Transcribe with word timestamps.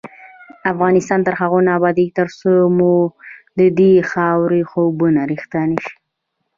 افغانستان 0.71 1.19
تر 1.27 1.33
هغو 1.41 1.59
نه 1.65 1.71
ابادیږي، 1.77 2.15
ترڅو 2.19 2.51
مو 2.77 2.91
ددې 3.59 3.93
خاورې 4.11 4.61
خوبونه 4.71 5.19
رښتیا 5.31 5.63
نشي. 5.71 5.93